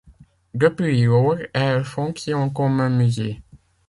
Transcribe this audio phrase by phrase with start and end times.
[0.55, 3.43] Depuis lors, elle fonctionne comme un musée.